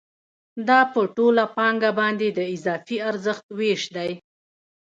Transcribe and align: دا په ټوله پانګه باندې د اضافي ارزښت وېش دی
دا 0.67 0.79
په 0.93 1.01
ټوله 1.15 1.45
پانګه 1.55 1.91
باندې 1.99 2.27
د 2.37 2.39
اضافي 2.55 2.97
ارزښت 3.09 3.45
وېش 3.59 3.83
دی 3.95 4.11